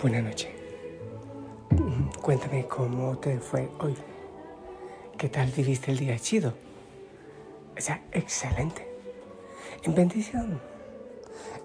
[0.00, 0.48] Buenas noches.
[2.22, 3.96] Cuéntame cómo te fue hoy.
[5.16, 6.54] ¿Qué tal viviste el día chido?
[7.76, 8.86] O sea, excelente.
[9.82, 10.60] En bendición.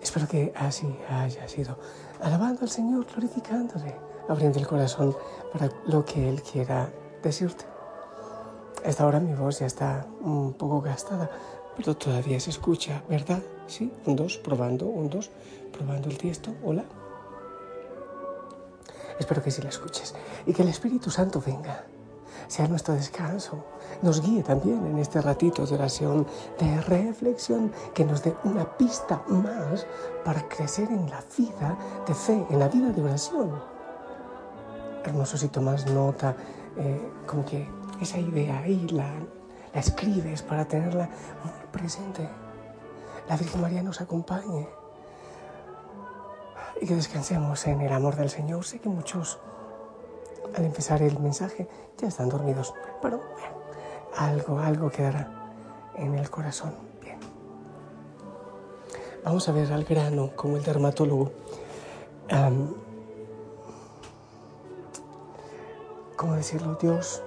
[0.02, 1.78] Espero que así haya sido.
[2.22, 3.94] Alabando al Señor, glorificándole,
[4.28, 5.16] abriendo el corazón
[5.52, 6.92] para lo que Él quiera
[7.22, 7.66] decirte.
[8.84, 11.30] A esta hora mi voz ya está un poco gastada,
[11.78, 13.44] pero todavía se escucha, ¿verdad?
[13.68, 15.30] Sí, un dos, probando, un dos,
[15.72, 16.56] probando el tiesto.
[16.64, 16.84] Hola.
[19.20, 20.14] Espero que sí la escuches
[20.46, 21.86] y que el Espíritu Santo venga,
[22.48, 23.64] sea nuestro descanso,
[24.02, 26.28] nos guíe también en este ratito de oración,
[26.60, 29.86] de reflexión, que nos dé una pista más
[30.26, 33.52] para crecer en la vida de fe, en la vida de oración.
[35.04, 36.36] Hermoso si tomas nota,
[36.78, 37.68] eh, como que
[38.02, 39.12] esa idea ahí la,
[39.74, 41.10] la escribes para tenerla
[41.44, 42.28] muy presente.
[43.28, 44.68] La Virgen María nos acompañe
[46.82, 48.66] y que descansemos en el amor del Señor.
[48.66, 49.40] Sé que muchos
[50.56, 53.22] al empezar el mensaje ya están dormidos, pero
[54.18, 55.52] algo, algo quedará
[55.96, 56.76] en el corazón.
[57.02, 57.20] Bien.
[59.24, 61.32] Vamos a ver al grano como el dermatólogo.
[66.16, 66.76] ¿Cómo decirlo?
[66.76, 67.22] Dios,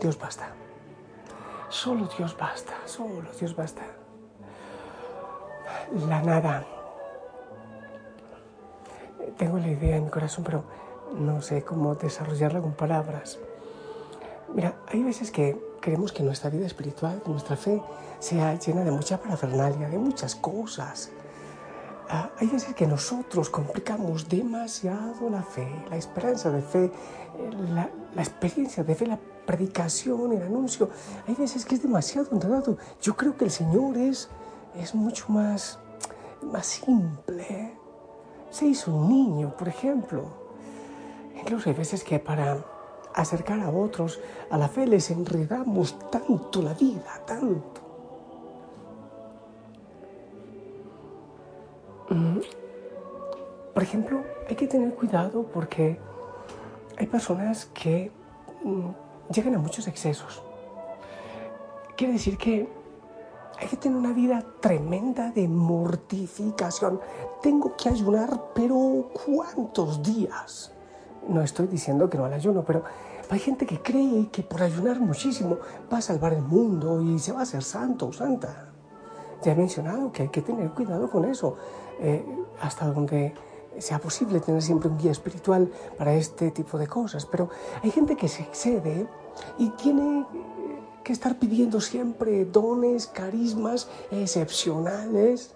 [0.00, 0.52] Dios basta.
[1.68, 3.82] Solo Dios basta, solo Dios basta.
[6.08, 6.73] La nada
[9.36, 10.64] tengo la idea en mi corazón, pero
[11.18, 13.38] no sé cómo desarrollarla con palabras.
[14.54, 17.82] Mira, hay veces que queremos que nuestra vida espiritual, nuestra fe,
[18.18, 21.10] sea llena de mucha parafernalia, de muchas cosas.
[22.08, 26.92] Ah, hay veces que nosotros complicamos demasiado la fe, la esperanza de fe,
[27.74, 30.90] la, la, experiencia de fe, la predicación, el anuncio.
[31.26, 32.76] Hay veces que es demasiado enredado.
[33.00, 34.28] Yo creo que el Señor es,
[34.76, 35.78] es mucho más,
[36.42, 37.63] más simple
[38.54, 40.26] se hizo un niño, por ejemplo.
[41.36, 42.64] Incluso hay veces que para
[43.12, 47.80] acercar a otros a la fe les enredamos tanto la vida, tanto.
[52.10, 52.38] Mm.
[53.74, 55.98] Por ejemplo, hay que tener cuidado porque
[56.96, 58.12] hay personas que
[58.62, 60.44] mm, llegan a muchos excesos.
[61.96, 62.68] Quiere decir que
[63.58, 67.00] hay que tener una vida tremenda de mortificación.
[67.42, 70.72] Tengo que ayunar, pero ¿cuántos días?
[71.28, 72.84] No estoy diciendo que no al ayuno, pero
[73.30, 75.58] hay gente que cree que por ayunar muchísimo
[75.92, 78.68] va a salvar el mundo y se va a ser santo o santa.
[79.42, 81.56] Ya he mencionado que hay que tener cuidado con eso,
[82.00, 82.24] eh,
[82.60, 83.34] hasta donde
[83.78, 87.26] sea posible tener siempre un guía espiritual para este tipo de cosas.
[87.26, 87.48] Pero
[87.82, 89.06] hay gente que se excede
[89.58, 90.26] y tiene
[91.04, 95.54] que estar pidiendo siempre dones, carismas excepcionales.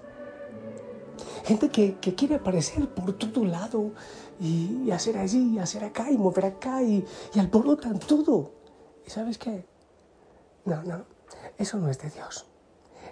[1.45, 3.93] Gente que, quiere aparecer por todo lado
[4.39, 7.05] y, hacer allí, y hacer acá, y mover acá, y,
[7.35, 8.53] y alborotan todo.
[9.07, 9.67] ¿Y sabes qué?
[10.65, 11.07] No, no,
[11.57, 12.47] eso no es de Dios.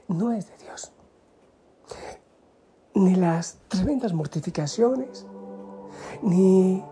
[0.09, 0.93] No es de Dios.
[2.95, 5.27] Ni las tremendas mortificaciones,
[6.23, 6.85] ni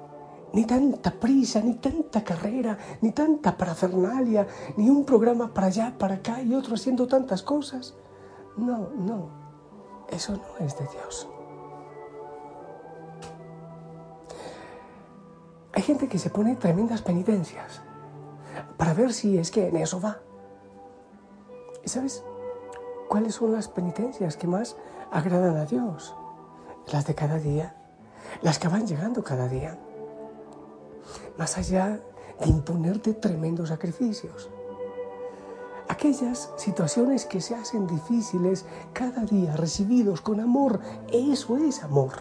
[0.54, 6.14] ni tanta prisa, ni tanta carrera, ni tanta parafernalia, ni un programa para allá, para
[6.14, 7.94] acá y otro haciendo tantas cosas.
[8.56, 9.30] No, no,
[10.08, 11.28] eso no es de Dios.
[15.72, 17.82] Hay gente que se pone tremendas penitencias
[18.76, 20.20] para ver si es que en eso va.
[21.84, 22.24] ¿Y sabes
[23.08, 24.76] cuáles son las penitencias que más
[25.10, 26.14] agradan a Dios?
[26.92, 27.74] Las de cada día,
[28.40, 29.76] las que van llegando cada día
[31.38, 32.00] más allá
[32.40, 34.50] de imponerte tremendos sacrificios.
[35.88, 40.80] Aquellas situaciones que se hacen difíciles cada día, recibidos con amor,
[41.12, 42.12] eso es amor.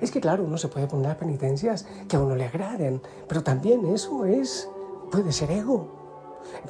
[0.00, 3.42] Es que claro, uno se puede poner a penitencias que a uno le agraden, pero
[3.42, 4.68] también eso es,
[5.10, 5.88] puede ser ego.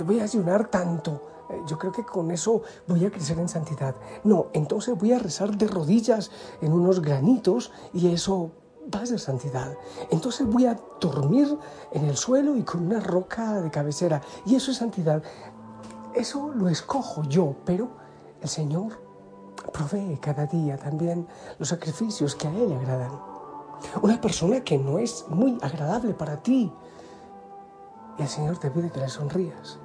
[0.05, 3.97] Voy a ayunar tanto, eh, yo creo que con eso voy a crecer en santidad.
[4.23, 6.31] No, entonces voy a rezar de rodillas
[6.61, 8.53] en unos granitos y eso
[8.91, 9.77] vas de santidad.
[10.11, 11.59] Entonces voy a dormir
[11.93, 14.21] en el suelo y con una roca de cabecera.
[14.45, 15.23] Y eso es santidad.
[16.15, 17.89] Eso lo escojo yo, pero
[18.41, 19.01] el Señor
[19.73, 21.27] provee cada día también
[21.59, 23.13] los sacrificios que a Él agradan.
[24.03, 26.73] Una persona que no es muy agradable para ti.
[28.19, 29.79] Y el Señor te pide que le sonrías.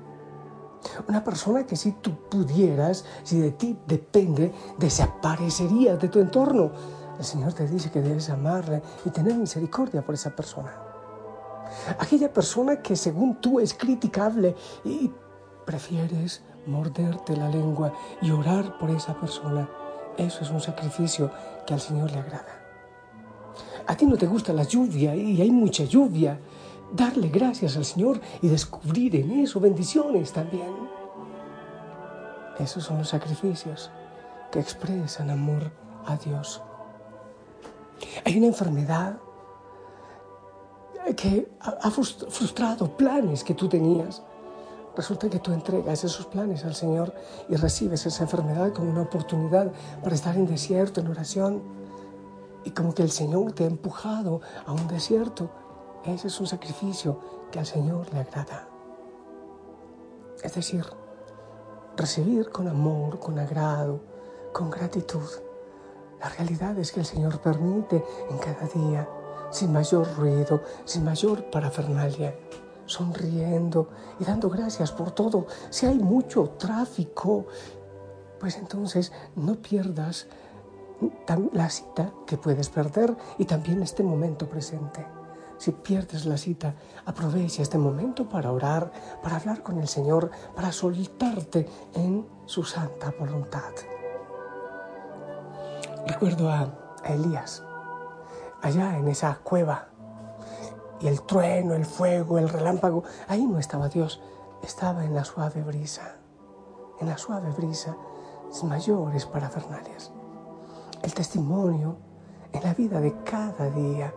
[1.08, 6.72] Una persona que si tú pudieras, si de ti depende, desaparecería de tu entorno
[7.18, 10.74] el Señor te dice que debes amarle y tener misericordia por esa persona.
[12.00, 15.12] Aquella persona que según tú es criticable y
[15.66, 19.70] prefieres morderte la lengua y orar por esa persona,
[20.18, 21.32] eso es un sacrificio
[21.66, 22.60] que al Señor le agrada.
[23.86, 26.40] a ti no te gusta la lluvia y hay mucha lluvia,
[26.94, 30.72] darle gracias al Señor y descubrir en eso bendiciones también.
[32.60, 33.92] Esos son los sacrificios
[34.52, 35.72] que expresan amor
[36.06, 36.62] a Dios.
[38.26, 39.20] Hay una enfermedad
[41.18, 44.24] que ha frustrado planes que tú tenías.
[44.96, 47.14] Resulta que tú entregas esos planes al Señor
[47.50, 49.72] y recibes esa enfermedad como una oportunidad
[50.02, 51.64] para estar en desierto, en oración.
[52.64, 55.50] Y como que el Señor te ha empujado a un desierto.
[56.06, 57.20] Ese es un sacrificio
[57.52, 58.70] que al Señor le agrada.
[60.42, 60.86] Es decir,
[61.98, 64.00] recibir con amor, con agrado,
[64.54, 65.28] con gratitud.
[66.24, 69.10] La realidad es que el Señor permite en cada día,
[69.52, 72.34] sin mayor ruido, sin mayor parafernalia,
[72.86, 73.90] sonriendo
[74.22, 75.48] y dando gracias por todo.
[75.70, 77.48] Si hay mucho tráfico,
[78.40, 80.28] pues entonces no pierdas
[81.52, 85.06] la cita que puedes perder y también este momento presente.
[85.58, 86.74] Si pierdes la cita,
[87.06, 93.14] aprovecha este momento para orar, para hablar con el Señor, para soltarte en su santa
[93.20, 93.74] voluntad.
[96.08, 96.74] Recuerdo a,
[97.06, 97.64] Elías,
[98.62, 99.90] allá en esa cueva,
[101.02, 104.22] y el trueno, el fuego, el relámpago, ahí no estaba Dios,
[104.64, 106.16] estaba en la suave brisa,
[107.02, 107.98] en la suave brisa,
[108.52, 110.12] sin mayores parafernalias.
[111.02, 111.98] El testimonio
[112.54, 114.14] en la vida de cada día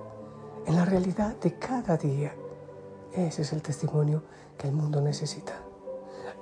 [0.67, 2.35] en la realidad de cada día.
[3.13, 4.25] Ese es el testimonio
[4.59, 5.55] que el mundo necesita.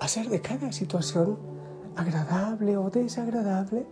[0.01, 1.39] Hacer de cada situación,
[1.95, 3.87] agradable o desagradable,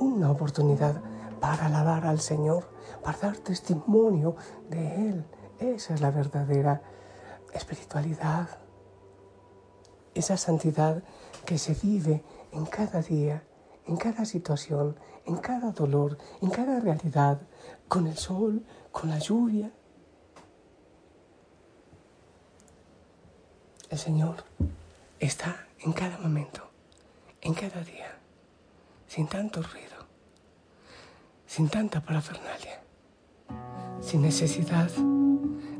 [0.00, 1.02] una oportunidad
[1.40, 2.68] para alabar al Señor,
[3.02, 4.36] para dar testimonio
[4.68, 5.24] de Él.
[5.58, 6.82] Esa es la verdadera
[7.52, 8.48] espiritualidad,
[10.14, 11.02] esa santidad
[11.44, 13.42] que se vive en cada día,
[13.86, 17.40] en cada situación, en cada dolor, en cada realidad,
[17.88, 19.72] con el sol, con la lluvia.
[23.90, 24.44] El Señor
[25.18, 26.62] está en cada momento,
[27.40, 28.17] en cada día,
[29.08, 30.06] sin tanto ruido,
[31.46, 32.80] sin tanta parafernalia,
[34.00, 34.90] sin necesidad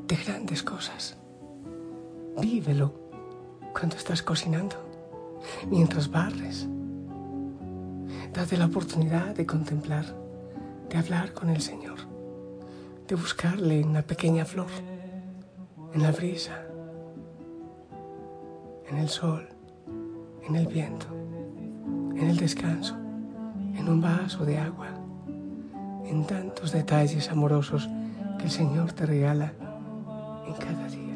[0.07, 1.17] de grandes cosas.
[2.41, 2.93] Vívelo
[3.73, 4.77] cuando estás cocinando,
[5.71, 6.67] mientras barres.
[8.33, 10.07] Date la oportunidad de contemplar,
[10.89, 12.19] de hablar con el Señor
[13.09, 14.67] de buscarle en una pequeña flor,
[15.95, 16.63] en la brisa,
[18.87, 19.49] en el sol,
[20.47, 21.07] en el viento,
[22.17, 22.97] en el descanso,
[23.79, 24.89] en un vaso de agua,
[26.05, 27.89] en tantos detalles amorosos
[28.39, 29.53] que el Señor te regala
[30.47, 31.08] en cada día.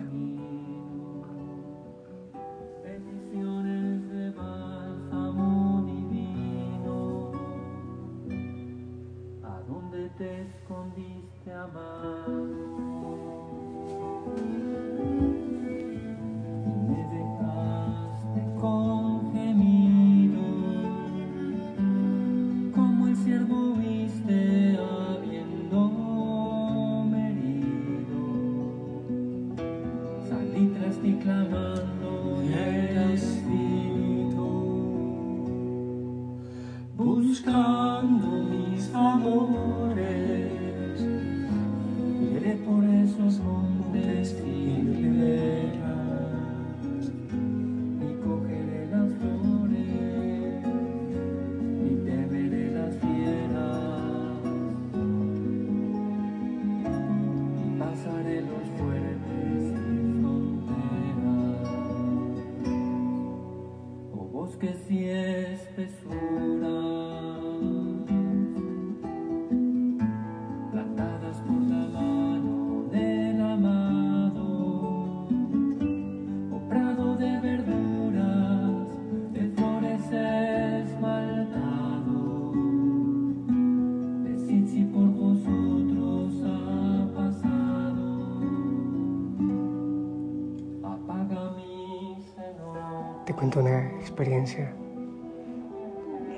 [93.33, 94.73] Cuento una experiencia.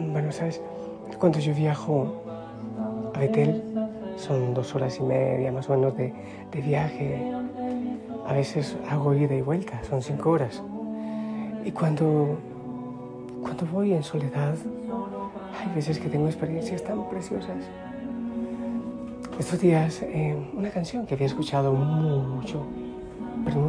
[0.00, 0.60] Bueno, ¿sabes?
[1.18, 2.22] Cuando yo viajo
[3.14, 3.62] a Betel,
[4.16, 6.12] son dos horas y media más o menos de,
[6.52, 7.32] de viaje.
[8.26, 10.62] A veces hago ida y vuelta, son cinco horas.
[11.64, 12.38] Y cuando,
[13.42, 14.54] cuando voy en soledad,
[15.60, 17.56] hay veces que tengo experiencias tan preciosas.
[19.38, 22.64] Estos días, eh, una canción que había escuchado mucho,
[23.44, 23.68] pero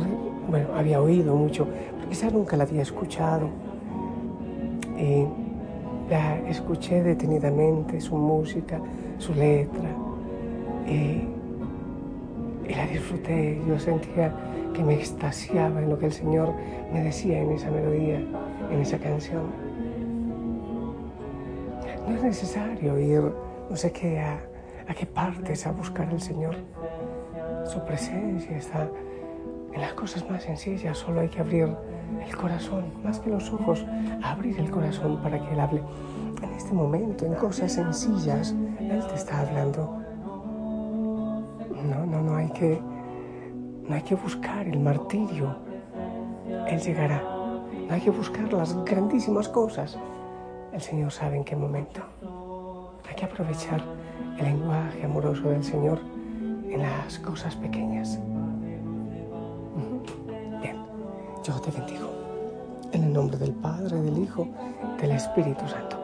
[0.50, 3.50] bueno, había oído mucho, pero quizás nunca la había escuchado.
[4.98, 5.26] Y
[6.10, 8.80] la escuché detenidamente, su música,
[9.18, 9.90] su letra.
[10.88, 11.36] Y
[12.68, 13.62] y la disfruté.
[13.68, 14.34] Yo sentía
[14.74, 16.54] que me extasiaba en lo que el Señor
[16.92, 18.20] me decía en esa melodía,
[18.72, 19.44] en esa canción.
[22.08, 23.22] No es necesario ir,
[23.70, 24.40] no sé qué, a,
[24.88, 26.56] a qué partes a buscar al Señor.
[27.66, 28.88] Su presencia está
[29.76, 31.68] en las cosas más sencillas, solo hay que abrir
[32.26, 33.86] el corazón, más que los ojos,
[34.24, 35.84] abrir el corazón para que Él hable.
[36.42, 40.00] En este momento, en cosas sencillas, Él te está hablando.
[41.84, 42.82] No, no, no hay que,
[43.86, 45.58] no hay que buscar el martirio.
[46.70, 47.22] Él llegará.
[47.22, 50.00] No hay que buscar las grandísimas cosas.
[50.72, 52.02] El Señor sabe en qué momento.
[53.10, 53.84] Hay que aprovechar
[54.38, 56.00] el lenguaje amoroso del Señor
[56.70, 58.22] en las cosas pequeñas.
[61.46, 62.10] Yo te bendigo.
[62.92, 64.48] En el nombre del Padre, del Hijo,
[65.00, 65.98] del Espíritu Santo.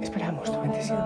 [0.00, 0.98] Esperamos tu bendición.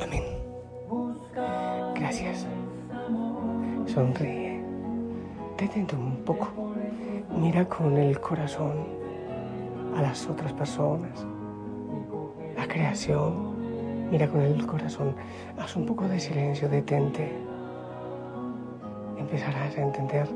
[0.00, 0.22] Amén.
[1.96, 2.46] Gracias.
[3.86, 4.62] Sonríe.
[5.58, 6.46] Detente un poco.
[7.36, 8.86] Mira con el corazón
[9.96, 11.26] a las otras personas,
[12.56, 13.55] la creación.
[14.10, 15.14] Mira con el corazón.
[15.58, 17.32] Haz un poco de silencio, detente.
[19.18, 20.28] Empezarás a entender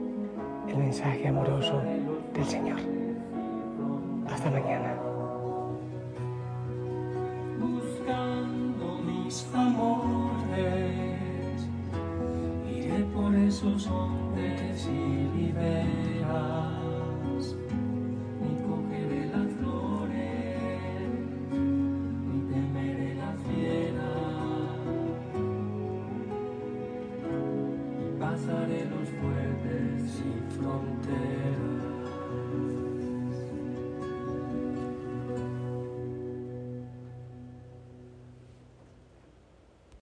[0.68, 1.80] el mensaje amoroso
[2.34, 2.80] del Señor.
[4.28, 4.89] Hasta mañana.